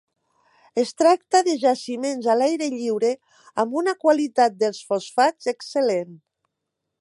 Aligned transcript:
Es 0.83 0.93
tracta 1.01 1.41
de 1.47 1.53
jaciments 1.63 2.29
a 2.33 2.37
l'aire 2.39 2.69
lliure 2.77 3.11
amb 3.65 3.77
una 3.83 3.95
qualitat 4.07 4.57
dels 4.65 4.81
fosfats 4.93 5.53
excel·lent. 5.55 6.19